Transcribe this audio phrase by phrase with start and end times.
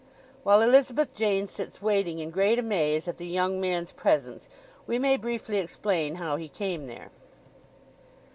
[0.41, 4.49] While Elizabeth Jane sits waiting in great amaze at the young man's presence
[4.87, 7.11] we may briefly explain how he came there.